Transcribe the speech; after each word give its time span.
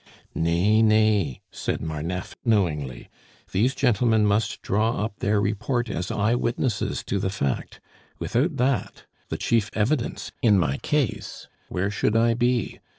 "Nay, 0.33 0.81
nay!" 0.81 1.43
said 1.51 1.79
Marneffe 1.79 2.35
knowingly. 2.43 3.07
"These 3.51 3.75
gentlemen 3.75 4.25
must 4.25 4.63
draw 4.63 5.05
up 5.05 5.19
their 5.19 5.39
report 5.39 5.91
as 5.91 6.09
eyewitnesses 6.09 7.03
to 7.03 7.19
the 7.19 7.29
fact; 7.29 7.79
without 8.17 8.57
that, 8.57 9.05
the 9.29 9.37
chief 9.37 9.69
evidence 9.73 10.31
in 10.41 10.57
my 10.57 10.77
case, 10.79 11.47
where 11.69 11.91
should 11.91 12.15
I 12.15 12.33
be? 12.33 12.79